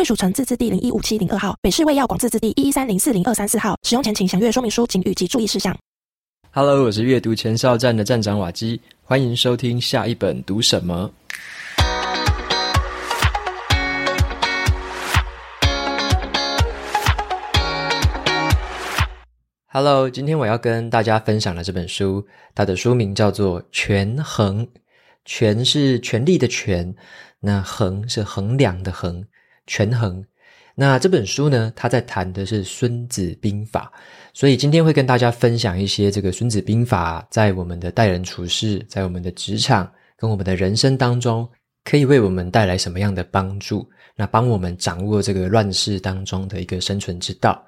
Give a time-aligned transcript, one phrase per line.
[0.00, 3.76] 贵属城自治地零一五七零二号，北市卫药广自治地一一三零四零二三四号。
[3.82, 5.76] 使用前请详阅说明书、警语及注意事项。
[6.52, 11.12] Hello，我是阅读前哨站的站长瓦基，欢迎收听下一本读什么。
[19.66, 24.66] Hello，今天我要跟大家分享的这本书，它的书名叫做《权衡》，
[25.26, 26.94] 权是权力的权，
[27.38, 29.22] 那衡是衡量的衡。
[29.70, 30.20] 权衡，
[30.74, 33.92] 那这本书呢，它在谈的是《孙子兵法》，
[34.34, 41.48] 所以今天会跟大家分享一些这个《孙子兵法》在我们的待人处事，在我们的职场跟我们的人生当中，
[41.84, 43.88] 可以为我们带来什么样的帮助？
[44.16, 47.64] 那帮我们掌握这个乱世当中的一个生存之道。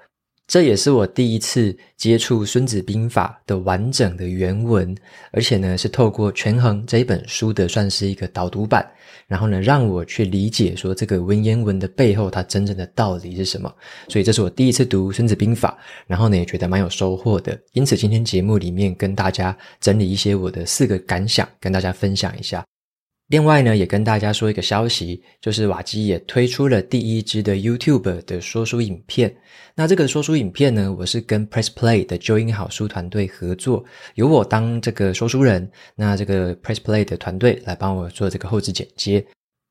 [0.53, 4.95] 这也是我第一次接触《孙子兵法》的完整的原文，
[5.31, 8.87] 而且呢，是透过《权衡》这一本书的算是一个导读版，
[9.27, 13.75] 然后呢，让我去理解说这个文言文的背后它真正的道理是什么。
[14.09, 15.71] 所以这是我第一次读《孙子兵法》，
[16.07, 17.59] 然后呢，也觉得蛮有收获的。
[17.73, 22.63] 因此，今天节目里面跟大家整理一些我的四个感想，跟大家分享一下。
[23.33, 29.35] 另外呢，也跟大家说一个消息，就是瓦基也推出了第一支的 YouTube 的说书影片。
[29.75, 33.83] 那这个说书影片呢，我是跟 Press Play 的纠音好书团队合作，
[34.17, 39.25] 由我当这个说书人，那这个 Press Play 的团队来帮我做这个后制剪接。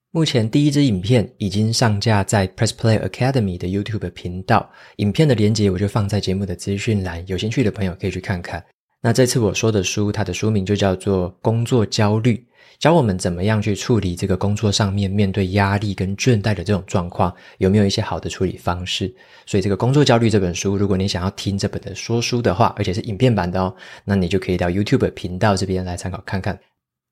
[0.10, 8.66] 目前第一支影片已经上架在 Press Play Academy 的 YouTube 频道，影片的连接我就放在节目的资讯栏，有兴趣的朋友可以去看看。
[9.04, 12.36] 那这次我说的书，它的书名就叫做《工作焦虑》。
[12.82, 19.14] 教我们怎么样去处理这个工作上面面对压力跟倦怠的这种状况，有没有一些好的处理方式？
[19.46, 23.72] 所以这个工作焦虑这本书，如果你想要听这本的说书的话，而且是影片版的哦，
[24.04, 26.60] 那你就可以到 YouTube 频道这边来参考看看。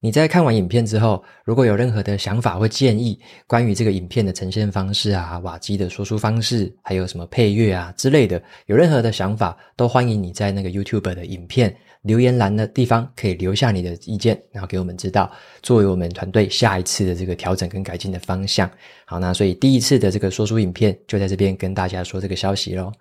[0.02, 11.75] 你在看完影片之后，如果有任何的想法或建议，关于这个影片的呈现方式啊、瓦基的说书方式，还有什么配乐啊之类的，有任何的想法，都欢迎你在那个 YouTube 的影片。
[12.02, 15.30] 留言栏的地方可以留下你的意见，然后给我们知道，
[15.62, 18.70] 作为我们团队下一次的这个调整跟改进的方向。
[19.06, 22.92] 好，那所以第一次的这个说书影片就在这边跟大家说这个消息喽。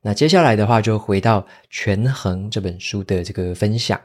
[0.00, 4.00] 那接下来的话就回到《权衡》这本书的这个分享。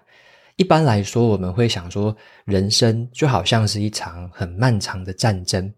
[0.56, 2.16] 一般来说，我们会想说，
[2.46, 5.72] 人生就好像是一场很漫长的战争，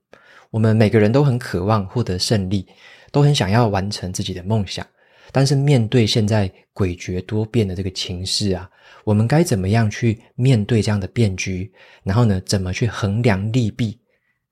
[0.50, 2.66] 我们每个人都很渴望获得胜利，
[3.12, 4.86] 都很想要完成自己的梦想。
[5.36, 8.70] 但是面对现在诡谲多变的这个情势啊，
[9.04, 11.70] 我们该怎么样去面对这样的变局？
[12.04, 14.00] 然后呢，怎么去衡量利弊？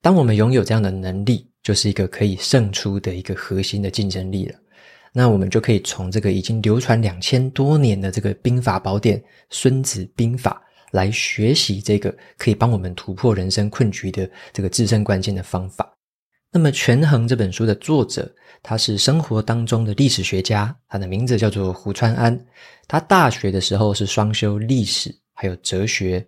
[0.01, 4.59] 当我们拥有这样的能力，就是一个可以胜出的一个核心的竞争力了。
[5.13, 9.17] 那我们就可以从这个已经流传两千多年的这个兵法宝典
[9.49, 10.61] 《孙子兵法》
[10.91, 15.92] 来学习这个可以帮我们突破人生困局的这个制胜关键的方法。
[16.55, 18.31] 那么，《权衡》这本书的作者，
[18.61, 22.39] 他是生活当中的历史学家，他的名字叫做胡川安。
[22.87, 26.23] 他大学的时候是双修历史还有哲学，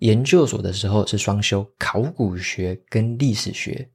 [0.00, 3.88] 研究所的时候是双修考古学跟历史学。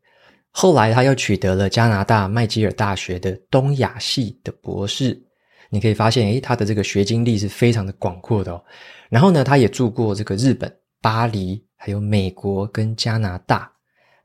[0.50, 5.22] 后来他又取得了加拿大麦吉尔大学的东亚系的博士。
[5.70, 8.64] 你可以发现，诶，他的这个学经历是非常的广阔的哦。
[9.08, 13.72] 然后呢，他也住过这个日本、巴黎，还有美国跟加拿大。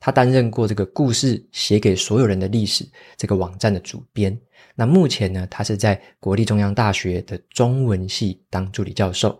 [0.00, 2.84] 他担任过这个故事写给所有人的历史
[3.16, 4.36] 这个网站的主编。
[4.74, 9.38] 那目前呢，他是在国立中央大学的中文系当助理教授。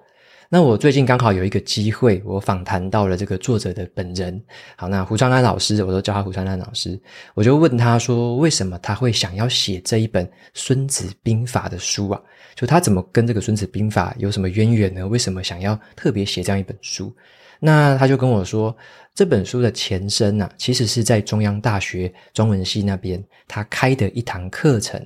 [0.53, 4.43] 那我最近刚好有一个机会，我访谈到了这个作者的本人。
[4.77, 7.01] 好，那胡川安老师，我都叫他胡川安老师。
[7.35, 12.21] 我就问他说，为什么他会想要写这一本《孙子兵法》的书啊？
[12.57, 15.07] 就他怎么跟这个《孙子兵法》有什么渊源呢？
[15.07, 17.15] 为什么想要特别写这样一本书？
[17.61, 18.75] 那他就跟我说，
[19.15, 25.01] 这本书的前身啊，其实是在中央大学中文系那边他开的一堂课程。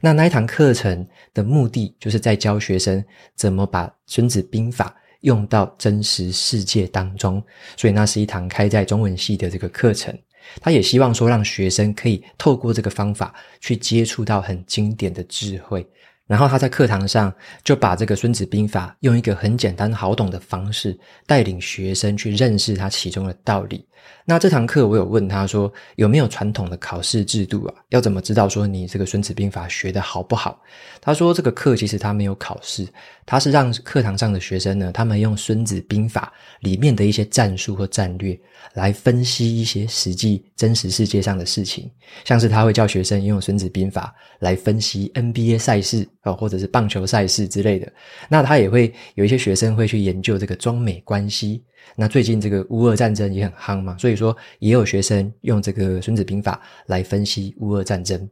[0.00, 3.04] 那那一堂课程的目的，就是在教学生
[3.36, 7.42] 怎么把《孙子兵法》用到真实世界当中。
[7.76, 10.16] 所以那是一堂开在中文系的这个课程。
[10.60, 15.86] 他也希望说，让学生可以透过这个方法去接触到很经典的智慧。
[16.30, 17.34] 然后他在课堂上
[17.64, 20.96] 就把这个《孙子兵法》用一个很简单好懂的方式
[21.26, 23.84] 带领学生去认识它其中的道理，
[24.26, 27.74] 那这堂课我有问他说，有没有传统的考试制度啊？
[27.88, 30.62] 要怎么知道说你这个《孙子兵法》学得好不好？
[31.00, 32.86] 他说这个课其实他没有考试，
[33.26, 36.32] 他是让课堂上的学生呢，他们用《孙子兵法》
[36.64, 38.38] 里面的一些战术或战略
[38.74, 41.90] 来分析一些实际真实世界上的事情，
[42.24, 47.90] 像是他会叫学生用《孙子兵法》来分析 NBA 赛事啊，或者是棒球赛事之类的。
[48.28, 51.64] 那他也会有一些学生会去研究这个中美关系。
[51.96, 58.28] 那最近这个乌俄战争也很夯嘛，所以说也有学生用这个《孙子兵法》来分析乌俄战争。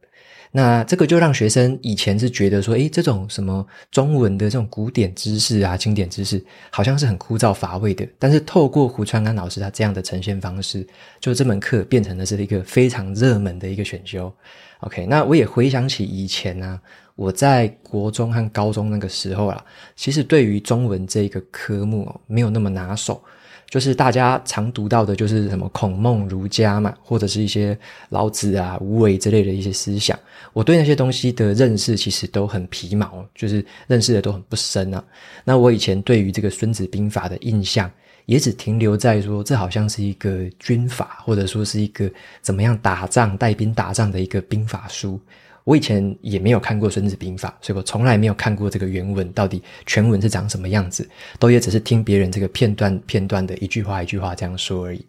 [0.51, 8.07] 那这个就让学生以前是觉得说，诶，这种什么中文的这种古典知识啊、经典知识，好像是很枯燥乏味的。
[8.17, 10.87] 但是透过胡传安老师他这样的呈现方式，
[11.19, 14.33] 就这门课变成了是一个非常热门的一个选修。
[14.79, 16.81] OK，那我也回想起以前啊，
[17.15, 19.63] 我在国中和高中那个时候啊，
[19.95, 23.21] 其实对于中文这个科目哦，没有那么拿手。
[23.69, 27.77] 就是大家常读到的，就是什么孔孟儒家嘛，或者是一些
[28.09, 30.17] 老子啊、无为之类的一些思想。
[30.53, 35.03] 我对那些东西的认识其实都很皮毛，就是认识的都很不深啊。
[35.43, 37.89] 那我以前对于这个《孙子兵法》的印象，
[38.25, 42.09] 也只停留在说，这好像是一个军法，或者说是一个
[42.41, 45.19] 怎么样打仗、带兵打仗的一个兵法书。
[45.63, 51.07] 我以前也没有看过《孙子兵法》，所以我从来没有看过这个原文到底全文是长什么样子，
[51.37, 55.05] 都也只是听别人这个片段片段的一句话一句话这样说而已。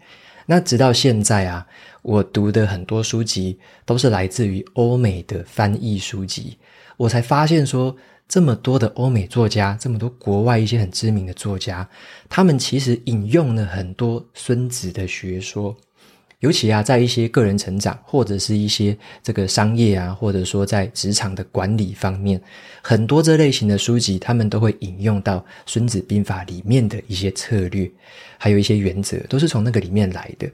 [0.47, 1.67] 那直到现在啊，
[2.03, 6.59] 我读的很多书籍都是来自于欧美的翻译书籍，
[6.97, 7.97] 我才发现说，
[8.29, 11.89] 这么多的欧美作家，这么多国外一些很知名的作家，
[12.29, 15.77] 他们其实引用了很多孙子的学说。
[16.41, 22.41] 尤其啊，在一些个人成长，或者是一些这个商业啊，或者说在职场的管理方面，
[22.81, 27.91] 很多这类型的书籍，他们都会引用到《孙子兵法》里面的一些策略，
[28.39, 30.51] 还有一些原则，都是从那个里面来的。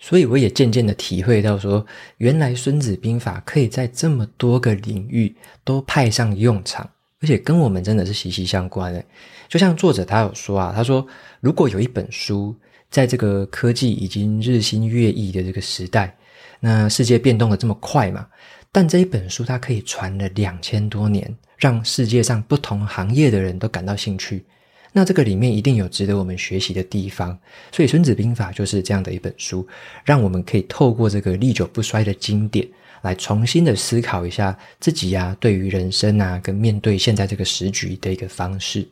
[0.00, 1.86] 所以我也渐渐的体会到说，
[2.16, 5.32] 原来《孙子兵法》可以在这么多个领域
[5.62, 6.90] 都派上用场，
[7.20, 9.04] 而且跟我们真的是息息相关的。
[9.48, 11.06] 就像作者他有说啊，他说
[11.40, 12.52] 如果有一本书。
[12.92, 16.14] 在这个科技已经日新月异的这个时代，
[16.60, 18.26] 那世界变动的这么快嘛，
[18.70, 24.44] 但这一本书它可以传了两千多年，让世界上不同行业的人都感到兴趣。
[24.92, 27.36] 那这个里面一定有值得我们学习的地方，
[27.72, 29.66] 所以《孙子兵法》就是这样的一本书，
[30.04, 32.68] 让我们可以透过这个历久不衰的经典，
[33.00, 38.86] 来重新的思考一下自己呀、啊，对于人生啊，跟面对现在这个时局的一个方式。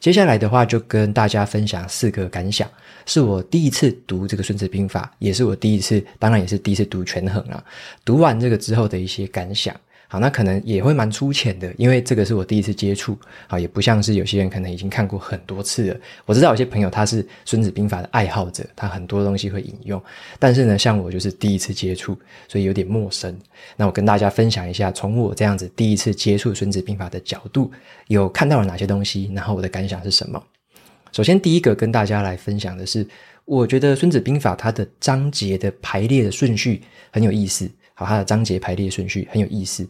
[0.00, 2.68] 接下来的话，就跟大家分享四个感想，
[3.06, 7.62] 是我第一次读这个《孙子兵法》，也是我第一次，当然也是第一次读权衡啊。
[8.04, 9.74] 读完这个之后的一些感想。
[10.10, 13.14] 好，那可能也会蛮粗浅的，因为这个是我第一次接触，
[13.46, 16.00] 啊，也不像是有些人可能已经看过很多次了。
[16.24, 20.02] 我知道有些朋友他是《孙子兵法》的爱好者，他很多东西会引用，
[20.38, 22.18] 但是呢，像我就是第一次接触，
[22.48, 23.38] 所以有点陌生。
[23.76, 27.70] 那我跟大家分享一下，从我这样子第一次接触《孙子兵法》的角度，
[28.06, 30.42] 有看到了哪些东西，然后我的感想是什么？
[31.12, 33.06] 首先，第一个跟大家来分享的是，
[33.44, 36.82] 我觉得《孙子兵法》它的章节的排列的顺序
[37.12, 37.70] 很有意思。
[37.98, 39.84] 好，它的章节排列顺序很有意思。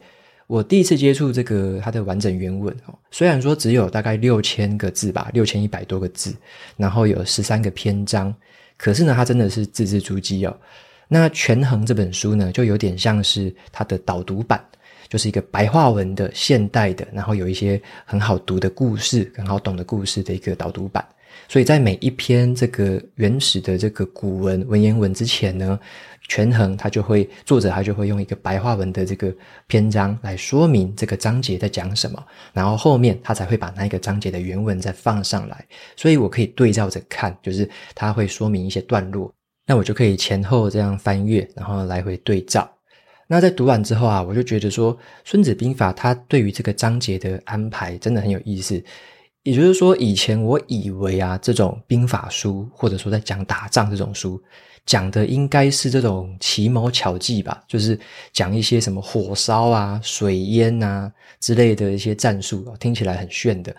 [0.47, 6.35] 我第一次接触这个它的完整原文哦，虽然说只有大概六千个字吧，六千一百多个字，
[6.79, 8.35] 然后有十三个篇章，
[8.79, 10.57] 可是呢，它真的是字字珠玑哦。
[11.07, 14.59] 那《权衡》这本书呢，就有点像是它的导读版，
[15.11, 21.07] 就是一个白话文的现代的，然后有一些很好读的故事，很好懂的故事的一个导读版。
[21.47, 25.79] 所以在每一篇这个原始的这个古文文言文之前呢，
[26.29, 29.35] 权衡他就会作者他就会用一个白话文的这个
[29.67, 35.65] 篇章来说明这个章节在讲什么，然后后面他才会把那一个章节的原文再放上来，
[35.97, 39.33] 所以我可以对照着看，就是他会说明一些段落，
[39.67, 42.71] 那我就可以前后这样翻阅，然后来回对照。
[43.31, 48.83] 那在读完之后啊，我就觉得说《孙子兵法》它对于这个章节的安排真的很有意思。
[49.45, 54.43] 也就是说，以前我以为啊，这种兵法书或者说在讲打仗这种书，
[54.85, 57.99] 讲的应该是这种奇谋巧计吧，就是
[58.33, 63.75] 讲一些什么火烧啊、水淹啊之类的一些战术，听起来很炫的。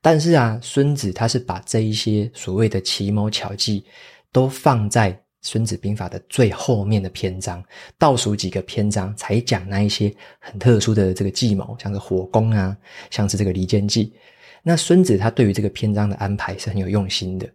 [0.00, 3.84] 但是啊，孙子他是把这一些所谓的奇谋巧计
[4.30, 5.12] 都放在
[5.42, 7.60] 《孙子兵法》的最后面的篇章，
[7.98, 12.76] 倒数几个篇章才讲那一些很特殊的这个计谋，像是火攻啊，
[13.10, 14.12] 像是这个离间计。
[14.68, 17.48] 那孙子他对于这个篇章的安排是很有用心的。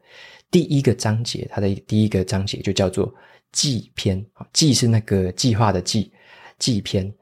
[0.49, 3.13] 第一个章节，他的第一个章节就叫做
[3.51, 6.11] 计篇，计是那个计划的计，
[6.57, 7.13] 计篇。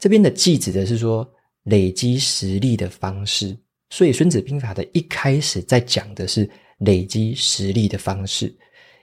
[0.00, 1.24] 这边的计指的是说
[1.62, 3.56] 累积实力的方式，
[3.88, 8.52] 所以孙子兵法的一开始在讲的是累积实力的方式。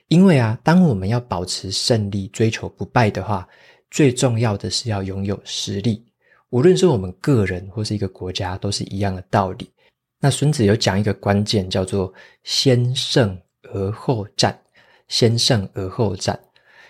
[0.08, 3.48] 因为啊，当我们要保持胜利、追求不败的话，
[3.90, 6.04] 最重要的是要拥有实力。
[6.50, 9.70] 无论是我们个人或是一个国家，都是一样的道理。
[10.24, 12.10] 那孙子有讲一个关键，叫做
[12.44, 13.38] “先胜
[13.74, 14.58] 而后战”。
[15.06, 16.40] 先胜而后战，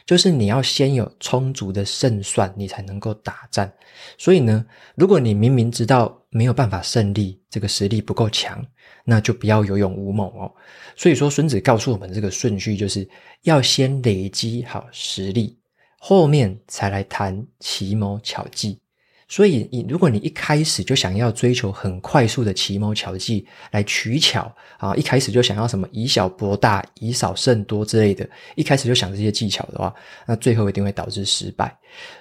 [0.07, 3.71] 就是你要先有充足的胜算，你才能够打战。
[4.17, 4.65] 所以呢，
[4.95, 8.65] 如果你明明知道没有办法胜利，这个实力不够强，
[9.05, 10.55] 那就不要有勇无谋哦。
[10.95, 13.07] 所以说，孙子告诉我们这个顺序，就是
[13.43, 15.59] 要先累积好实力，
[15.99, 18.79] 后面才来谈奇谋巧计。
[19.27, 29.93] 所以，你如果你一开始就想要追求很快速的奇谋巧计来取巧啊，一开始就想要什么以小博大、以少胜多之类的，一开始就想这些技巧的话，
[30.27, 31.75] 那最后一定会导致失败。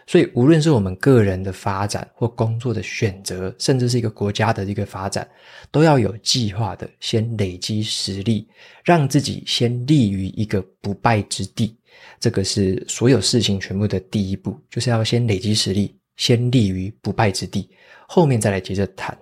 [0.08, 5.28] 所以，无论是我们个人的发展或工作的选择，甚至是一个国家的一个发展，
[5.72, 8.48] 都要有计划的先累积实力，
[8.84, 11.76] 让自己先立于一个不败之地。
[12.20, 15.96] 这个是所有事情全部的第一步，就是要先累积实力。
[16.18, 17.70] 先立于不败之地，
[18.08, 19.18] 后面再来接着谈。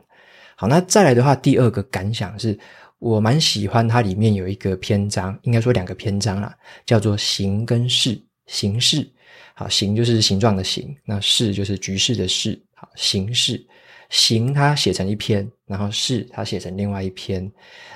[0.55, 2.57] 好，那再来的话，第二个感想是
[2.99, 6.55] 我蛮喜欢它里面有一个篇章，应该说两个篇章啦，
[6.85, 8.21] 叫做“形跟势”。
[8.47, 9.09] 形势，
[9.53, 12.61] 好，形就是形状的形，那势就是局势的势。
[12.73, 13.65] 好，形势。
[14.11, 17.49] 形它写成一篇，然后势它写成另外一篇。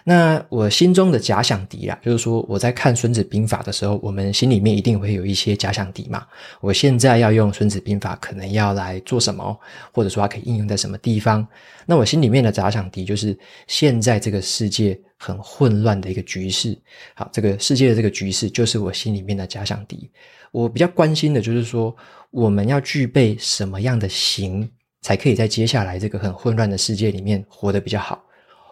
[0.06, 6.26] 那我心中的假想敌啊，就是说我在看《孙子兵法》的时候，我们心里面一定会有一些假想敌嘛。
[6.62, 9.60] 我现在要用《孙子兵法》，可能要来做什么，
[9.92, 11.46] 或者说它可以应用在什么地方？
[11.86, 16.80] 那我心里面的假想敌就是现在这个世界很混乱的一个局势。
[17.14, 20.10] 好，这个世界的这个局势就是我心里面的假想敌。
[20.54, 21.94] 我比较关心的就是说，
[22.32, 24.70] 我们要具备什么样的形？
[25.06, 28.26] 才可以在接下来这个很混乱的世界里面活得比较好。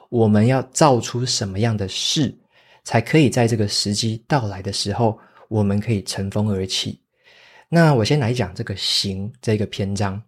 [0.10, 2.36] 我们要造出什么样的事，
[2.84, 7.00] 才可以在这个时机到来的时候，我们可以乘风而起。
[7.70, 10.20] 那我先来讲这个“行”这个篇章，“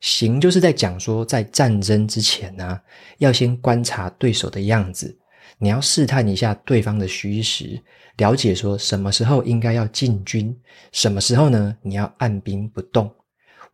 [0.00, 2.80] 行”就是在讲说，在战争之前呢、
[3.18, 5.14] 要先观察对手的样子，
[5.58, 7.78] 你要试探一下对方的虚实，
[8.16, 10.58] 了解说什么时候应该要进军，
[10.92, 13.14] 什么时候呢，你要按兵不动。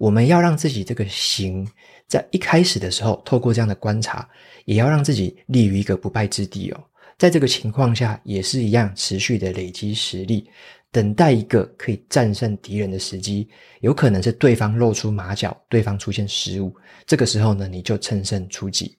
[0.03, 1.65] 我们要让自己这个形，
[2.09, 4.29] 在一开始的时候，透过这样的观察，
[4.65, 6.85] 也要让自己立于一个不败之地哦。
[7.17, 10.51] 在这个情况下，也是一样持续的累积实力，
[10.91, 13.49] 等待一个可以战胜敌人的时机。
[13.79, 16.75] 有可能是对方露出马脚，对方出现失误，
[17.07, 18.99] 这个时候呢，你就乘胜出击。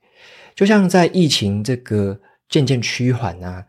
[0.56, 2.18] 就像在疫情这个
[2.48, 3.62] 渐渐趋缓啊。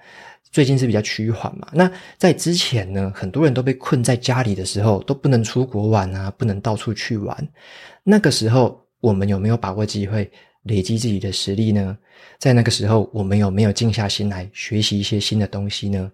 [0.54, 7.37] 最近是比较趋缓嘛，那在之前呢，很多人都被困在家里的时候，都不能出国玩啊，不能到处去玩。
[8.04, 10.30] 那个时候，我们有没有把握机会
[10.62, 11.99] 累积自己的实力呢？
[12.38, 16.08] 在那个时候，我们有没有静下心来学习一些新的东西呢？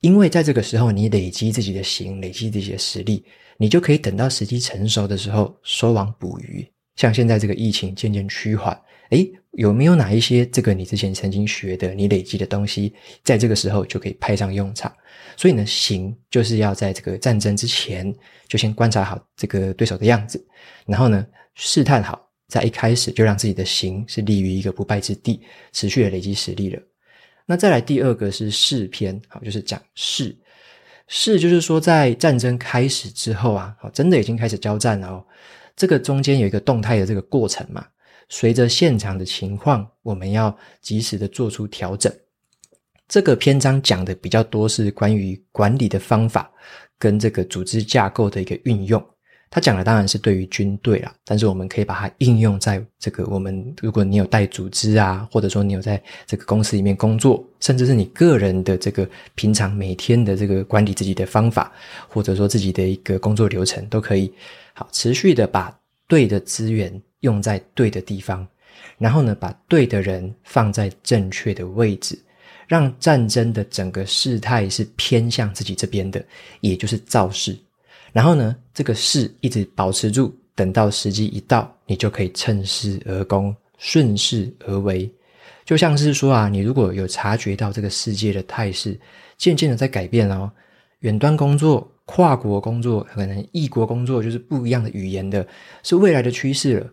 [0.00, 3.24] 因为在这个时候，你累积自己的行，累积自己的实力，
[3.56, 6.68] 你就可以等到时机成熟的时候收网捕鱼。
[6.96, 8.76] 像现在这个疫情渐渐趋缓，
[9.10, 12.94] 诶，有没有哪一些这个你之前曾经学的、你累积的东西，
[13.24, 14.94] 在这个时候就可以派上用场？
[15.34, 18.14] 所以呢，行就是要在这个战争之前
[18.48, 20.42] 就先观察好这个对手的样子，
[20.86, 25.40] 然后呢，试探好，在一开始就让自己的行是立于一个不败之地，
[25.72, 26.82] 持续的累积实力了。
[27.46, 30.36] 那再来第二个是势篇，好，就是讲势。
[31.08, 35.24] 势就是说在战争开始之后啊，好，真的已经开始交战了哦。
[35.74, 37.86] 这个中间有一个动态的这个过程嘛，
[38.28, 42.12] 随着现场的情况，我们要及时的做出调整。
[43.08, 46.50] 这个篇章讲的比较多是关于管理的方法
[46.98, 49.04] 跟这个组织架构的一个运用。
[49.48, 61.72] 他讲的当然是对于军队啦，但是我们可以把它应用在这个我们，如果你有带组织啊，或者说你有在这个公司里面工作，甚至是你个人的这个平常每天的这个管理自己的方法，
[62.08, 64.32] 或者说自己的一个工作流程都可以。
[64.74, 65.72] 好，持续的把
[66.08, 68.46] 对的资源用在对的地方，
[68.98, 72.18] 然后呢，把对的人放在正确的位置，
[72.66, 76.24] 让战争的整个事态是偏向自己这边的，
[76.60, 77.56] 也就是造势。
[78.12, 85.10] 然后呢，这个势一直保持住，等到时机一到，你就可以趁势而攻，顺势而为。
[85.64, 88.98] 就像是说啊，你如果有察觉到这个世界的态势
[89.36, 90.50] 渐渐的在改变哦，
[91.00, 91.90] 远端工作。
[92.08, 95.44] 跨国工作，可能异国工作就是不一样的语言的，
[95.82, 96.86] 是未来的趋势了。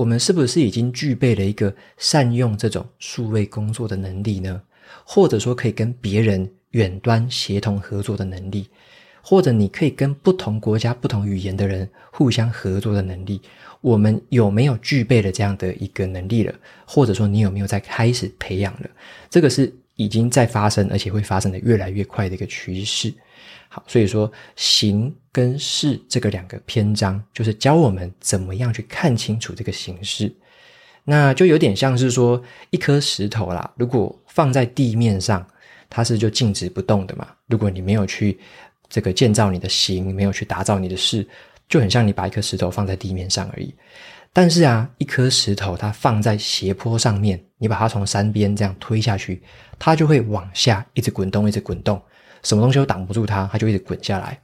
[0.00, 4.58] 我们是不是已经具备了一个善用这种数位工作的能力呢？
[5.04, 8.66] 或者说可以跟别人远端协同合作的能力，
[9.20, 13.42] 或者你可以跟不同国家、不同语言的人互相合作的能力，
[13.82, 16.54] 我们有没有具备了这样的一个能力了？
[16.86, 18.88] 或者说你有没有在开始培养了？
[19.28, 23.12] 这个是已经在发生，而且会发生的越来越快的一个趋势。
[23.68, 30.32] 好，所以说形跟势这个两个篇章，就是教我们怎么样去看清楚这个形势。
[31.04, 32.40] 那就有点像是说
[32.70, 35.46] 一颗石头啦，如果放在地面上，
[35.88, 37.26] 它是就静止不动的嘛。
[37.46, 38.38] 如果你没有去
[38.88, 41.26] 这个建造你的形，没有去打造你的势，
[41.68, 43.74] 就很像你把一颗石头放在地面上而已。
[44.32, 49.42] 但是啊，一颗石头它放在斜坡上面，你把它从山边这样推下去，
[49.78, 52.00] 它就会往下一直滚动，一直滚动，
[52.42, 54.40] 什么东西都挡不住它，它就一直滚下来。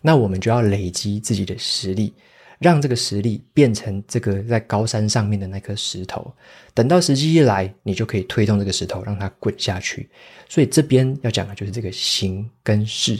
[0.00, 2.12] 那我们就要累积自己的实力，
[2.58, 6.32] 让这个实力变成这个在高山上面的那颗石头。
[6.72, 10.08] 等到时机一来，你就可以推动这个石头，让它滚下去。
[10.48, 13.18] 所以这边要讲的就是这个形跟势，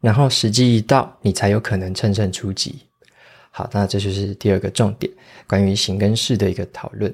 [0.00, 2.76] 然后时机一到，你才有可能乘胜出击。
[3.50, 5.12] 好，那这就是第二个重点，
[5.46, 7.12] 关于形跟势的一个讨论。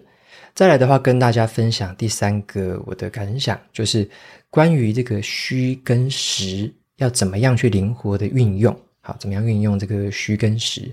[0.54, 4.08] 再来的话，跟大家分享第三个我的感想，就是
[4.50, 8.76] 关于这个虚跟实要怎么样去灵活的运用。
[9.00, 10.90] 好，怎么样运用这个虚跟实？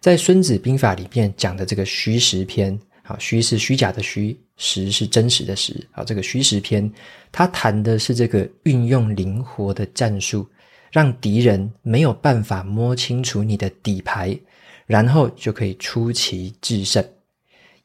[0.00, 5.74] 在《孙子兵法》里面讲的这个虚实篇，好，虚是虚假的虚，实是真实的实。
[5.90, 6.90] 好，这个虚实篇，
[7.32, 10.46] 它谈的是这个运用灵活的战术，
[10.90, 14.38] 让敌人没有办法摸清楚你的底牌。
[14.86, 17.04] 然后就可以出奇制胜。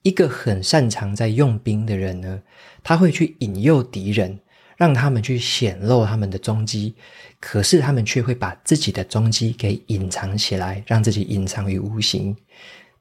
[0.05, 2.39] 一个很擅长在用兵的人呢，
[2.83, 4.39] 他会去引诱敌人，
[4.77, 6.93] 让他们去显露他们的踪迹，
[7.39, 12.37] 可是他们却会把自己的踪迹给隐藏起来，让自己隐藏于无形。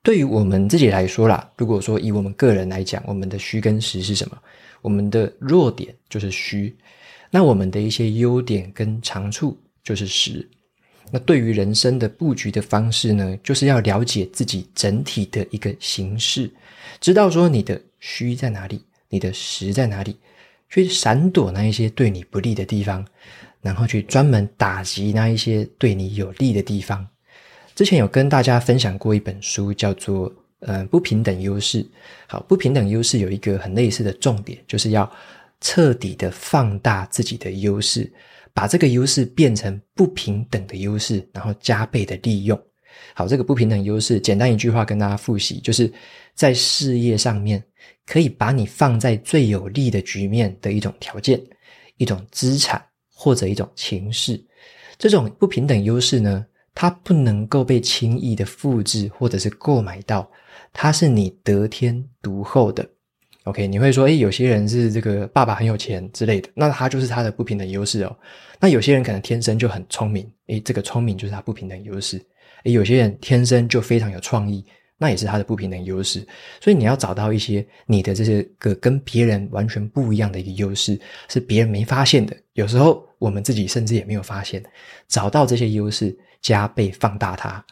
[0.02, 4.38] 对于我们自己来说啦，如果说以我们个人来讲，我们的虚跟实是什么？
[4.80, 6.74] 我们的弱点就是虚，
[7.30, 10.48] 那我们的一些优点跟长处就是实。
[11.10, 16.50] 那对于人生的布局的方式呢，就是要了解自己整体的一个形势，
[17.00, 20.16] 知道说你的虚在哪里，你的实在哪里，
[20.68, 23.06] 去闪躲那一些对你不利的地方，
[23.60, 27.06] 然后去专门打击那一些对你有利的地方。
[27.74, 31.82] 之前有跟大家分享过一本书，叫做《呃不平等优势》。
[32.28, 35.10] 好，不平等优势有一个很类似的重点，就是要
[35.60, 38.12] 彻底的放大自己的优势。
[38.52, 42.56] 把这个优势变成不平等的优势，然后加倍的利用。
[43.14, 45.92] 好，这个不平等优势，简单一句话跟大家复习，就是
[46.34, 47.62] 在事业上面
[48.06, 51.40] 可以把你放在最有利的局面的一种条件、
[51.96, 54.42] 一种资产或者一种情势。
[54.98, 60.28] 这种不平等优势呢，它不能够被轻易的复制或者是购买到，
[60.72, 62.88] 它是你得天独厚的。
[63.44, 68.16] OK，你会说，诶，有些人是这个爸爸很有钱之类的，那他就是他的不平等优势哦。
[68.58, 72.18] 那有些人可能天生就很聪明，诶，这个聪明就是他不平等优势。
[72.64, 74.64] 诶，有些人天生就非常有创意，
[74.98, 76.26] 那也是他的不平等优势。
[76.60, 80.98] 所以你要找到一些你的这些个跟别人完全不一样的一个优势，
[81.28, 82.36] 是别人没发现的。
[82.54, 84.62] 有时候我们自己甚至也没有发现，
[85.08, 87.64] 找到这些优势，加倍放大它。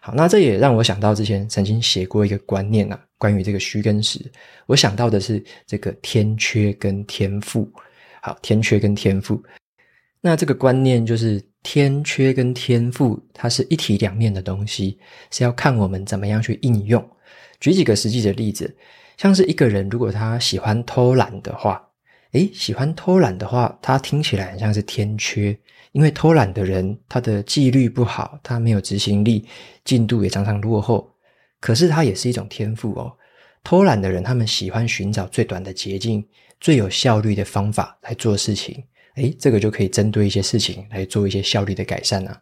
[0.00, 4.18] 好，那这也让我想到之前曾经写过一个观念啊，关于这个虚跟实，
[4.66, 7.70] 我想到的是这个天缺跟天赋。
[8.22, 9.42] 好，天缺跟天赋，
[10.20, 14.98] 那这个观念就是天缺跟天赋，它是一体两面的东西，
[15.30, 17.06] 是要看我们怎么样去应用。
[17.60, 18.74] 举几个实际的例子，
[19.16, 21.86] 像是一个人如果他喜欢偷懒的话，
[22.32, 25.56] 诶，喜欢偷懒的话，他听起来很像是天缺。
[25.92, 29.44] 因为偷懒的人，他的纪律不好，他没有执行力，
[29.84, 31.10] 进度也常常落后。
[31.58, 33.12] 可是他也是一种天赋哦。
[33.64, 36.24] 偷懒的人，他们喜欢寻找最短的捷径、
[36.60, 38.84] 最有效率的方法来做事情。
[39.16, 42.40] 诶，这个就可以针对一些事情来做一些效率的改善啊。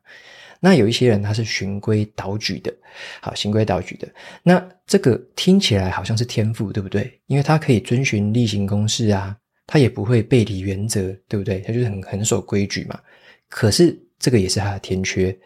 [0.61, 2.75] 那有一些人他是循规蹈矩的，
[3.21, 4.09] 好，循规蹈矩的。
[4.43, 7.21] 那这个听起来好像是天赋，对不对？
[7.27, 9.37] 因为他可以遵循例行公事啊，
[9.69, 11.61] 他也不会背离原则，对不对？
[11.61, 12.99] 他就是很很守规矩嘛。
[13.49, 15.37] 可是这个也是他的天缺，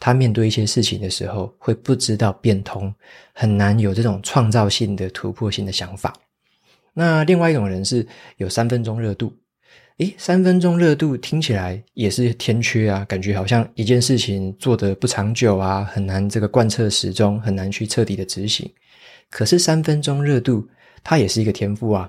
[0.00, 2.92] 他面对一些事情的时候会不知道变通，
[3.34, 6.14] 很难有这种创造性的突破性的想法。
[6.94, 8.06] 那另外一种人是
[8.38, 9.34] 有三分钟热度，
[9.98, 18.68] 诶，三分钟热度听起来也是天缺啊，感觉好像一件事情做得不长久啊，很难这个贯彻始终，很难去彻底的执行。
[19.30, 20.66] 可是三分钟热度，
[21.04, 22.08] 它也是一个天赋啊，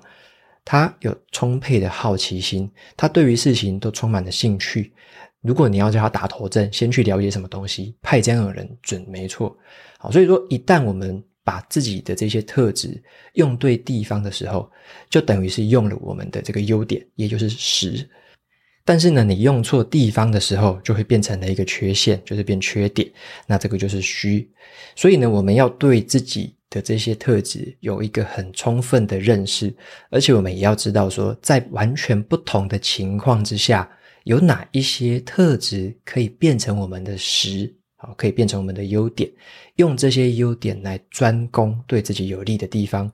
[0.65, 4.93] 他有充沛的好奇心，他对于事情都充满了兴趣。
[5.41, 9.55] 如果你要叫他打头阵，先去了解什么东西，派这样的人准没错。
[9.97, 13.01] 好，所以说一旦我们把自己的这些特质
[13.33, 14.69] 用对地方的时候，
[15.09, 18.09] 就等于是用了我们的这个优点，也就是实。
[18.85, 23.09] 但是呢，你用错地方的时候，就会变成了一个缺陷，就是变缺点。
[23.47, 24.49] 那这个就是虚。
[24.95, 29.73] 所以呢，我们要对自己的这些特质有一个很充分的认识，
[30.09, 33.89] 而且我们也要知道说，在完全不同的情况之下。
[34.25, 39.31] 有哪一些特质可以变成我们的实，好，可以变成我们的优点，
[39.77, 43.09] 用这些优点来专攻对自己有利的地方。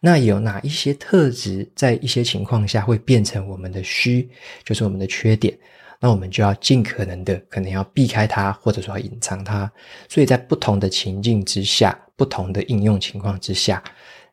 [0.00, 4.28] 那有哪一些特质在一些情况下会变成我们的虚，
[4.64, 5.56] 就是我们的缺点？
[6.00, 9.70] 那我们就要尽可能的可能要避开它，或者说要隐藏它。
[10.08, 13.84] 所以在不同的情境之下，不同的应用情况之下，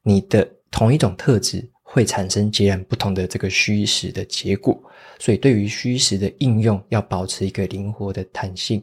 [0.02, 4.82] 你的同一种特质会产生截然不同的这个虚实的结果。
[5.20, 8.82] 所以对于虚实的应用，要保持一个灵活的弹性。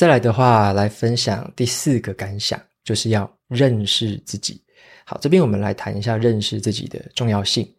[0.00, 4.58] 再来的话，来分享第四个感想，就是要认识自己。
[5.04, 7.70] 好，这边我们来谈一下认识自己的重要性。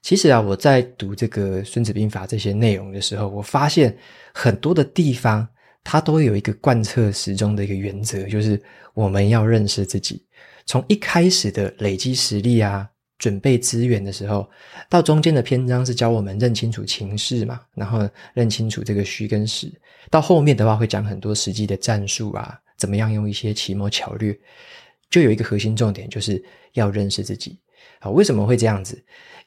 [0.00, 3.94] 其实啊，我在读这个《孙子兵法》这些内容的时候，我发现
[4.32, 5.46] 很多的地方，
[5.84, 8.58] 它都有一个贯彻始终的一个原则，就是
[8.94, 10.24] 我们要认识自己。
[10.64, 14.48] 从一开始的累积实力啊，准备资源的时候，
[14.88, 19.72] 到中间的篇章是教我们认清楚情势嘛，然后认清楚这个虚跟实。
[20.10, 24.38] 到后面的话，会讲很多实际的战术啊，怎么样用一些奇谋巧略。
[25.10, 26.42] 就有一个核心重点，就是
[26.74, 27.58] 要认识自己。
[27.98, 29.02] 好，为什么会这样子？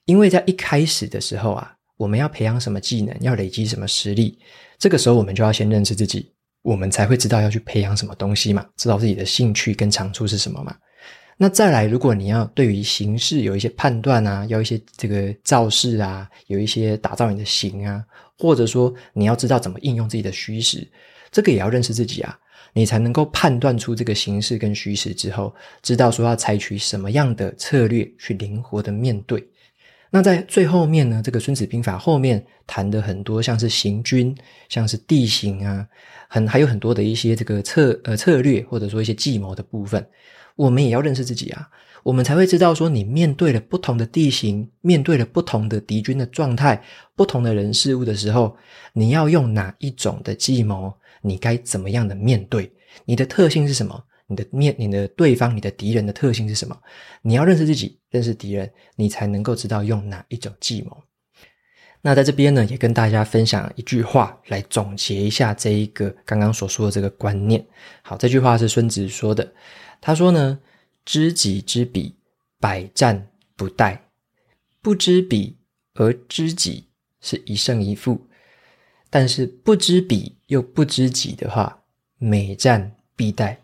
[0.05, 4.39] 因为在一开始的时候啊，我们要培养什么技能，要累积什么实力，
[4.79, 10.75] 这个时候我们就要先认识自己，我们才会知道要去培养什么东西嘛，知道自己的兴趣跟长处是什么嘛。
[11.43, 18.05] 那再来，如果你要对于形势有一些判断啊，要一些这个造势啊，有一些打造你的形啊，
[18.37, 20.87] 或者说你要知道怎么应用自己的虚实，
[21.31, 22.37] 这个也要认识自己啊。
[22.73, 25.51] 你才能够判断出这个形势跟虚实之后，
[25.81, 29.43] 知道说要采取什么样的策略去灵活的面对。
[30.11, 34.37] 那在最后面呢，这个《孙子兵法》后面谈的很多，像是行军，
[34.69, 35.87] 像是地形啊，
[36.27, 40.05] 很还有很多的一些这个策呃策略，或者说一些计谋的部分，
[40.55, 41.69] 我们也要认识自己啊，
[42.03, 46.83] 我们才会知道说，你面对了不同的地形，面对了不同的敌军的状态，
[47.15, 48.55] 不同的人事物的时候，
[48.93, 50.93] 你要用哪一种的计谋。
[51.23, 52.71] 你该怎么样的面对？
[53.05, 54.03] 你的特性是什么？
[54.25, 56.75] 你的面，你的对方，你的敌人的特性是什么？
[57.21, 60.97] 你要认识自己，认识敌人，你才能够知道用哪一种计谋。
[62.01, 67.63] 那在这边呢，也跟大家分享一句话来总结一下这一个刚刚所说的这个观念。
[68.01, 69.47] 好，这句话是孙子说的。
[70.01, 70.59] 他说呢
[71.05, 72.15] ：“知己知彼，
[72.59, 73.97] 百战不殆；
[74.81, 75.55] 不知彼
[75.93, 76.87] 而知己，
[77.21, 78.27] 是一胜一负。”
[79.13, 81.83] 但是不知彼又不知己的话，
[82.17, 83.55] 每战必殆。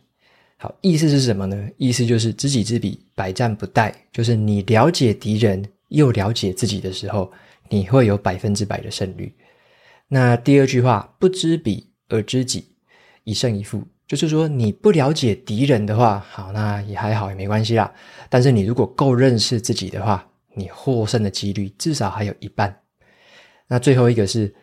[0.58, 1.70] 好，意思是什么呢？
[1.78, 3.94] 意思就是知己知彼，百战不殆。
[4.12, 7.32] 就是你了解敌人又了解自己的时候，
[7.70, 9.34] 你会有百分之百的胜率。
[10.08, 12.76] 那第二句话，不知彼而知己，
[13.24, 13.84] 一胜一负。
[14.08, 17.94] 就是说你不了解敌人的话，好，那也还好，也没关系啦。
[18.30, 22.76] 但是你如果够认识自己的话，你获胜的几率至少还有一半。
[23.68, 24.54] 那最后一个是。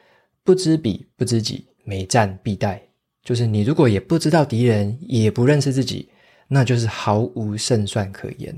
[0.46, 2.78] 不知彼不知己，每战必殆。
[3.22, 6.10] 就是你如果也不知道敌人，也不认识自己，
[6.48, 8.54] 那就是毫无胜算可言。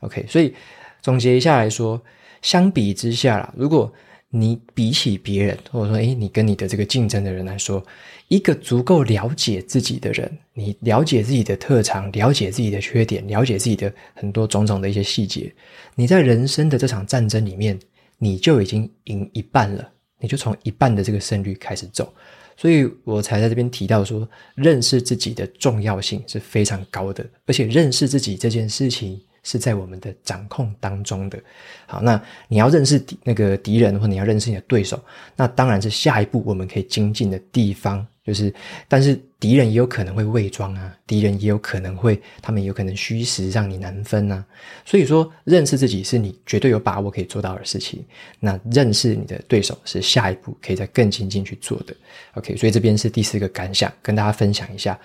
[0.00, 0.52] OK，所以
[1.00, 2.02] 总结一下来说，
[2.42, 3.92] 相比之下啦，如果
[4.30, 7.84] 你比起别人，或者说，诶，你跟你的这个竞争的人来说，
[8.28, 15.52] 一个足够了解自己的人，你了解自己的特长，了解自己的缺点，了解自己的很多种种的一些细节，
[15.94, 17.78] 你在人生的这场战争里面，
[18.18, 19.92] 你就已经赢一半了。
[20.20, 22.12] 你就从一半的这个胜率开始走，
[22.56, 31.40] 所以我才在这边提到说，认识自己的重要性是非常高的，而且认识自己这件事情是在我们的掌控当中的。
[31.86, 35.02] 好，那你要认识敌那个敌人，或你要认识你的对手，
[35.34, 38.06] 那当然是下一步我们可以精进的地方。
[38.22, 38.52] 就是，
[38.88, 44.44] 但是敌人也有可能会伪装啊，敌人也有可能会，他们也有可能虚实让你难分啊。
[44.84, 48.04] 所以说，认识自己是你绝对有把握可以做到的事情。
[48.38, 51.96] 那认识你的对手是下一步可以再更精进去做的。
[52.34, 54.98] OK，所以这边是第四个感想，跟大家分享一下。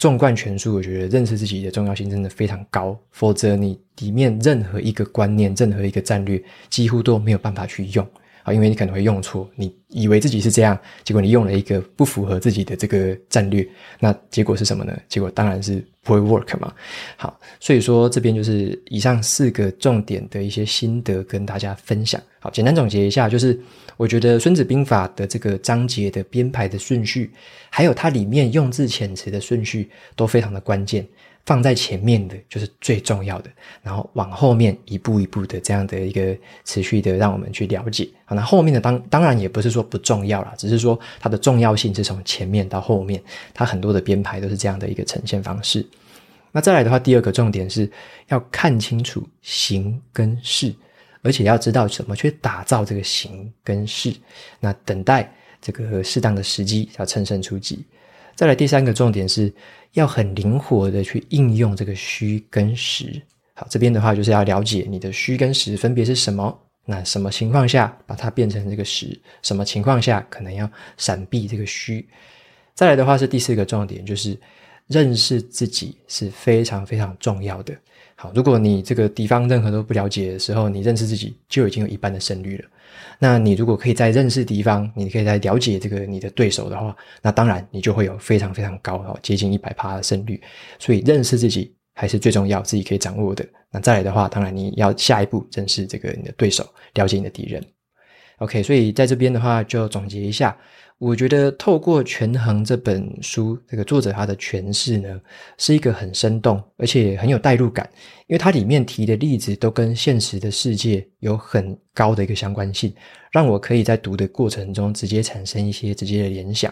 [0.00, 8.08] 纵观全书，我觉得认识自己的重要性真的非常高，否则你里面任何一个观念、任何一个战略，几乎都没有办法去用。
[8.42, 13.66] 啊，因为你可能会用错，你以为自己是这样，结果你用了一个不符合自己的这个战略，
[13.98, 14.98] 那结果是什么呢？
[15.08, 16.72] 结果当然是不会 work 嘛。
[17.16, 22.20] 好，所以说这边就是以上四个重点的一些心得跟大家分享。
[22.38, 23.58] 好，简单总结一下，就是
[23.96, 27.30] 我觉得《孙子兵法》的这个章节的编排的顺序，
[27.68, 31.06] 还有它里面用字遣词的顺序，都非常的关键。
[31.46, 33.50] 放在前面的就是最重要的，
[33.82, 38.08] 然后往后面一步一步的这样的一个持续的让我们去了解。
[38.24, 43.20] 好，那后面的当当然也不是说不重要啦，只是说它的重要性是从前面到后面，
[43.52, 45.84] 它很多的编排都是这样的一个呈现方式。
[46.52, 47.90] 那再来的话，第二个重点是
[48.28, 50.74] 要看清楚形跟势，
[51.22, 54.14] 而且要知道怎么去打造这个形跟势。
[54.60, 57.84] 那等待这个适当的时机要乘胜出击。
[58.40, 59.52] 再来第三个重点是
[59.92, 63.20] 要很灵活的去应用这个虚跟实。
[63.52, 66.58] 好，这边的话就是要了解你的虚跟实分别是什么。
[66.86, 69.08] 那什么情况下把它变成这个实？
[69.42, 72.08] 什么情况下可能要闪避这个虚？
[72.74, 74.34] 再来的话是第四个重点，就是
[74.90, 77.72] 认识自己是非常非常重要的。
[78.16, 82.68] 好，如果你这个敌方任何都不了解的时候，你认识自己就已经有一半的胜率了。
[83.18, 90.38] 那你如果可以在认识敌方，你可以在了解这个你的对手的话，那当然你就会有非常非常高哦，接近一百趴的胜率。
[90.78, 93.46] 所以认识自己还是最重要，自己可以掌握的。
[93.70, 97.64] 那再来的话，当然你要下一步认识这个你的对手，了解你的敌人。
[98.40, 100.56] OK，所以在这边的话就总结一下。
[100.96, 105.18] 我觉得透过《权衡》这本书，这个作者他的诠释呢，
[105.56, 107.88] 是一个很生动，而且很有代入感，
[108.26, 112.92] 因为它里面提的例子都跟现实的世界有很高的一个相关性，
[113.32, 116.70] 让我可以在读的过程中直接产生一些直接的联想。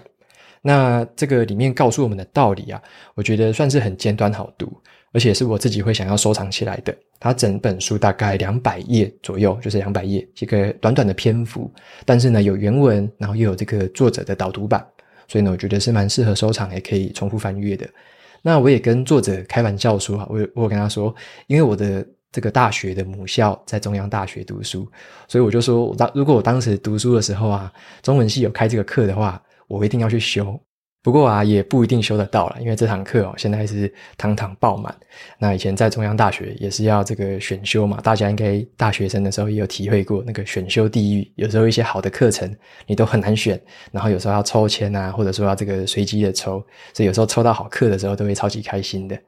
[0.61, 2.83] 那这个里面告诉我们的道理啊，
[3.15, 4.71] 我觉得算是很尖端好读。
[5.13, 6.97] 而且是我自己会想要收藏起来的。
[7.21, 11.73] 它整本书大概两百页左右，就是两百页，一个短短的篇幅。
[12.05, 14.87] 但是呢，有原文，然后又有这个作者的导读版，
[15.27, 17.89] 所以呢，我觉得是蛮适合收藏，也可以重复翻阅的。
[18.41, 21.13] 那我也跟作者开玩笑说，我我跟他说，
[21.49, 24.89] 因为我的这个大学的母校在中央大学读书，
[25.27, 30.59] 所以我就说，当如果我当时读书的时候啊，中文系有开这个课的话，我一定要去修。
[31.01, 34.95] 不过啊，也不一定修得到了，因为这堂课哦，现在是堂堂爆满。
[35.39, 41.33] 那以前在中央大学也是要这个选修嘛，大家应该大学生的时候也有体会过那个选修地狱。
[41.37, 42.53] 有时候一些好的课程
[42.87, 43.59] 你都很难选，
[43.93, 49.19] 然后有时候要抽签啊，或者说要这个随机的抽，所以有时候抽到好课的时候都会超级开心的。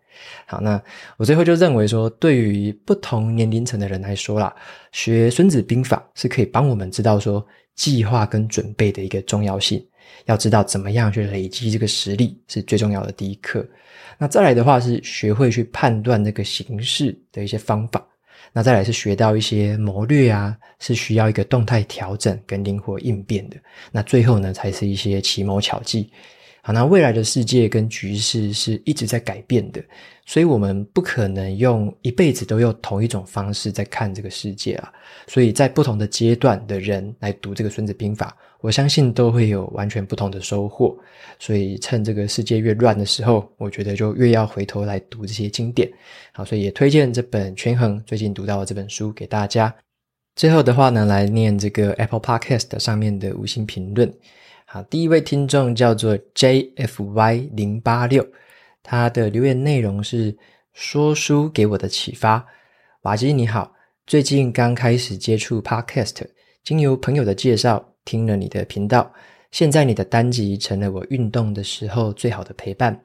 [0.47, 0.79] 好，那
[1.17, 4.55] 我最后就认为说，对于不同年龄层的人来说啦，
[4.93, 9.83] 学《孙子兵法》是可以帮我们知道说计划跟准备的一个重要性。
[10.27, 13.67] 要知道怎么样去累积这个实力是最重要的第一课。
[14.19, 18.07] 那再来的话是学会去判断这个形式的一些方法。
[18.53, 23.57] 那再来是学到一些谋略啊，是需要一个动态调整跟灵活应变的。
[23.93, 26.11] 那最后呢，才是一些奇谋巧计。
[26.63, 29.83] 好，那未来的世界跟局势是一直在改变的，
[30.27, 34.93] 所以我们不可能用一辈子都用同一种方式在看这个世界啊。
[35.27, 40.95] 所以在不同的阶段的人来读这个《孙子兵法》，我相信都会有完全不同的收获。
[41.39, 45.91] 所以趁这个世界越乱的时候，我觉得就越要回头来读这些经典。
[46.33, 49.75] 好，所以也推荐这本《权衡》，最近读到的这本书给大家。
[50.37, 54.13] 最后的话呢，来念这个 Apple Podcast 上面的五星评论。
[54.73, 58.25] 好，第一位听众叫做 JFY 零八六，
[58.85, 60.39] 他的留言内容是
[60.73, 62.47] 说书给我的启发。
[63.03, 63.73] 瓦基你好，
[64.07, 66.19] 最近刚开始接触 Podcast，
[66.63, 69.13] 经由朋友的介绍听了你的频道，
[69.51, 72.97] 现在你的单集成了我运动的时候最好的陪伴。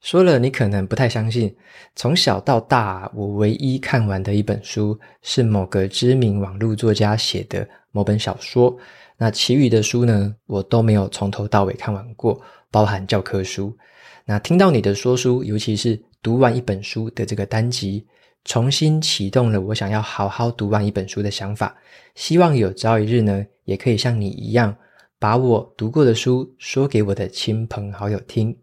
[0.00, 1.52] 说了你可能不太相信，
[1.96, 8.78] 从小到大我唯一看完的一本书是某个知名网络作家写的某本小说。
[9.18, 13.76] 那其余的书呢，我都没有从头到尾看完过，包含教科书。
[14.24, 18.06] 那听到你的说书，尤其是读完一本书的这个单集，
[18.44, 21.76] 重新启动了我想要好好读完一本书的想法。
[22.14, 24.76] 希望有朝一日呢，也可以像你一样，
[25.18, 28.56] 把我读过的书说给我的亲朋好友听。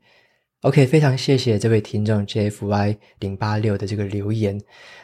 [0.66, 4.60] OK，非常谢谢这位听众 JFY 零八六的这个留言。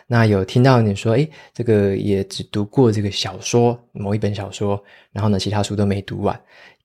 [0.07, 6.41] 那有听到你说，诶，这个也只读过这个小说，某一本小说，然后呢，其他书都没读完。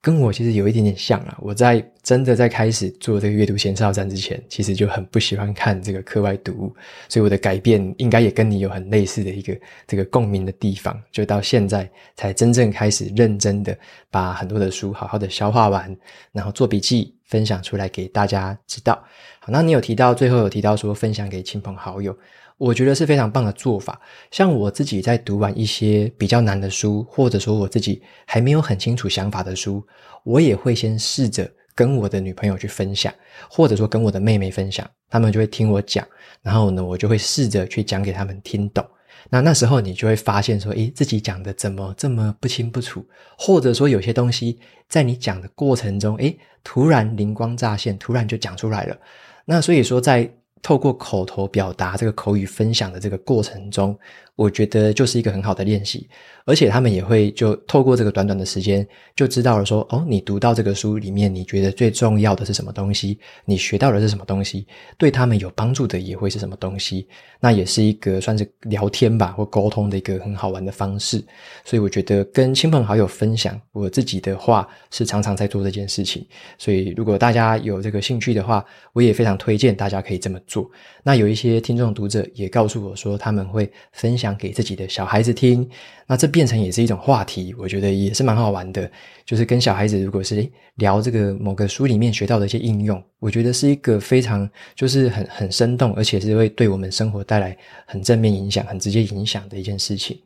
[0.07, 6.77] 跟我其实有一点点像啊，我在真的在开始做这个阅读前哨站之前，其实就很不喜欢看这个课外读物，
[7.09, 13.77] 所以我的改变应该也跟你有很类似的一个这个共鸣的地方，就到现在才真正开始认真的
[14.09, 15.97] 把很多的书好好的消化完，
[16.31, 19.03] 然后做笔记分享出来给大家知道。
[19.41, 22.17] 好，那你有提到最后有提到说分享给亲朋好友。
[22.59, 24.01] 我觉得是非常棒的做法。
[24.31, 29.85] 像我自己在读完一些比较难的书，或者说我自己还没有很清楚想法的书，
[30.25, 33.13] 我也会先试着跟我的女朋友去分享，
[33.51, 36.07] 或者说跟我的妹妹分享，他们就会听我讲，
[36.43, 38.85] 然后呢，我就会试着去讲给他们听懂。
[39.29, 43.05] 那那时候你就会发现说，诶，自己讲的怎么这么不清不楚，
[43.37, 48.97] 或者说有些东西在你讲的过程中，诶，突然灵光乍现，突然就讲出来了。
[49.45, 50.31] 那所以说在
[50.67, 53.97] 透过口头表达这个口语分享的这个过程中，
[54.37, 56.07] 我觉得就是一个很好的练习，
[56.45, 63.19] 而且他们也会就透过这个短短的时间，就知道了说，哦，你读到这个书里面，你觉得最重要的是什么东西？
[63.47, 64.67] 你学到的是什么东西？
[64.99, 67.09] 对他们有帮助的也会是什么东西？
[67.41, 71.25] 那也是一个算是聊天吧，或沟通的一个很好玩的方式。
[71.65, 76.27] 所以我觉得跟亲朋好友分享我自己的话，是常常在做这件事情。
[76.59, 80.71] 所以如果大家有这个兴趣的话，我也非常推荐大家可以这么做。
[81.03, 84.26] 那有一些听众读者也告诉我说，他们会分享。
[84.27, 85.69] 讲给自己的小孩子听，
[86.09, 88.91] 那这变成也是一种话题，我觉得也是蛮好玩的。
[89.25, 90.45] 就是跟小孩子，如果是
[90.77, 100.19] 聊这个某个书里面学到的一些应用，我觉得是一个非常就是很很生动，而且是会对我们生活带来很正面影响、很直接影响的一件事情。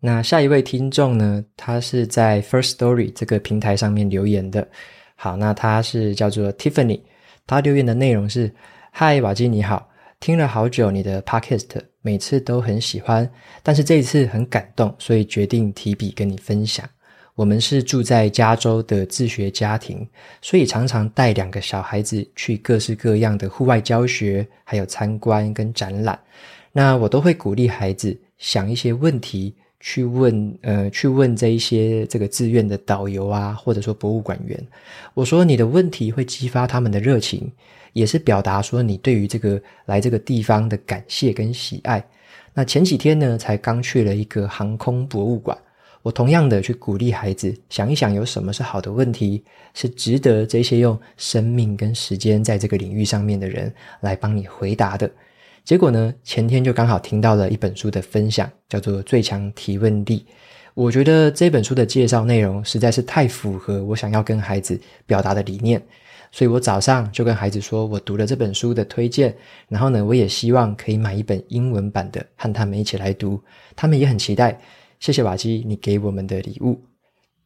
[0.00, 4.68] 那下一位听众呢，他是在 First Story 这个平台上面留言的。
[5.16, 7.00] 好，那他是叫做 Tiffany，
[7.46, 8.52] 他留言的内容是：
[8.90, 9.88] 嗨，瓦基你好。
[10.20, 11.66] 听了好久你的 podcast，
[12.02, 13.30] 每次都很喜欢，
[13.62, 16.88] 但是这一次很感动，所以决定提笔跟你分享。
[17.34, 20.06] 我们是住在加州的自学家庭，
[20.42, 26.18] 所以常常带两个小孩子去各式各样的户外教学，还有参观跟展览。
[26.72, 34.58] 那我都会鼓励孩子想一些问题去问，呃，去问这一些这个自愿的导游啊，或者说博物馆员。
[35.14, 37.50] 我说你的问题会激发他们的热情。
[37.92, 42.04] 也是表达说你对于这个来这个地方的感谢跟喜爱。
[42.52, 45.56] 那前几天呢，才刚去了一个航空博物馆，
[46.02, 55.10] 我同样的去鼓励孩子想一想，有什么是好的问题，是值得这些用生命跟时间在这个领域上面的人来帮你回答的。
[55.64, 60.18] 结果呢，前天就刚好听到了一本书的分享，叫做《最强提问力》。
[60.74, 65.80] 我觉得这本书的介绍内容实在是太符合我想要跟孩子表达的理念。
[66.32, 69.34] 所以我早上就跟孩子说，我读了这本书的推荐，
[69.68, 73.40] 然后呢，我也希望可以买一本英文版的，和他们一起来读。
[73.74, 74.60] 他们也很期待。
[75.00, 76.89] 谢谢瓦基，你给我们的礼物。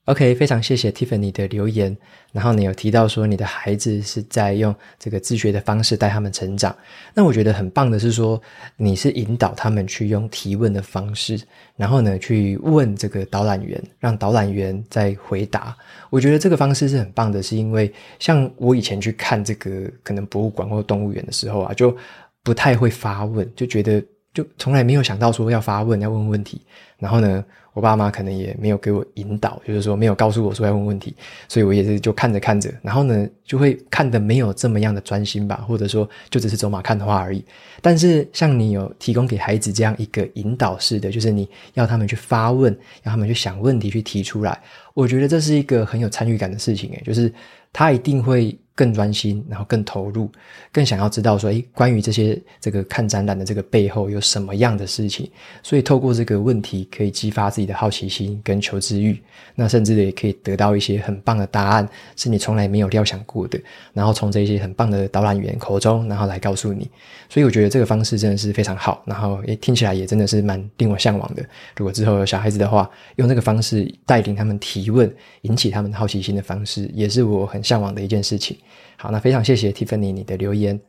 [0.07, 1.97] OK，非常谢谢 Tiffany 的留言。
[2.31, 6.77] 然后你有提到说你的孩子是在用这个自学的方式带他们成长。
[7.15, 8.41] 那我觉得很棒的是说，
[8.77, 11.41] 你是引导他们去用提问的方式，
[11.77, 15.75] 然后呢去问这个导览员，让导览员再回答。
[16.11, 21.97] 我觉得这个方式是很棒的，是因为像我以前去看这个可能博物馆或动物园的时候啊，就
[22.43, 26.61] 不太会发问，就觉得就从来没有想到说要发问，要问问题。
[26.99, 31.15] 然后呢，我爸妈可能也没有给我引导，就是说没有告诉我说要问问题，
[31.49, 37.45] 所以我也是就看着看着，然后呢就会看得没有这么样的专心吧，或者说就只是走马看花而已。
[37.83, 44.59] 但是像你有提供给孩子这样一个引导式的，就是你要他们去发问，让他们去想问题去提出来，
[44.95, 47.33] 我觉得这是一个很有参与感的事情诶，就是
[47.73, 48.57] 他一定会。
[48.75, 50.29] 更专心，然后更投入，
[50.73, 55.31] 更想要知道说，诶，关于这些这个看展览的这个背后有什么样的事情？
[55.63, 59.21] 所以透过这个问题，可以激发自己的好奇心跟求知欲，
[59.55, 63.61] 那甚至也可以得到一些很棒的答案，是你从来没有料想过的。
[63.93, 66.91] 然后从这些很棒的导览员口中，然后来告诉你。
[67.29, 71.45] 所以我觉得这个方式真的是非常好，然后诶，听起来也真的是蛮令我向往的。
[71.77, 78.57] 如果之后有小孩子的话，用这个方式带领他们提问，引起他们好奇心的方式，也是我很向往的一件事情。
[78.97, 80.81] 好，那非常谢谢 Tiffany 你的留言。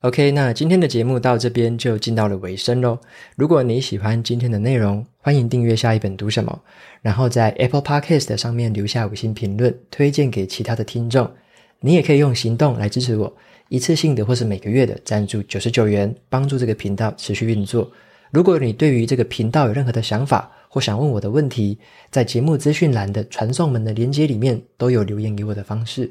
[0.00, 2.98] OK，那今天的节目到这边就进到了尾声喽。
[3.36, 6.60] 如果你喜欢今天的内容，欢迎订阅下一本读什么，
[7.00, 11.30] 然后在 Apple Podcast 上面留下五星评论，推荐给其他的听众。
[11.78, 13.32] 你也可以用行动来支持我，
[13.68, 17.88] 一次性的或是每个月的赞助九十九元，帮助这个频道持续运作。
[18.32, 21.78] 如果你对于这个频道有任何的想法或想问我的问题，
[22.10, 26.10] 在节目资讯栏的传送门的连接里面都有留言给我的方式。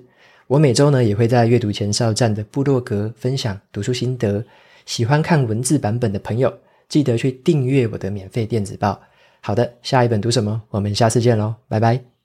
[0.51, 4.43] 我每周呢也会在阅读前哨站的部落格分享读书心得，
[4.85, 6.53] 喜欢看文字版本的朋友，
[6.89, 8.99] 记得去订阅我的免费电子报。
[9.39, 10.61] 好的，下一本读什么？
[10.69, 12.20] 我们下次见喽，拜拜。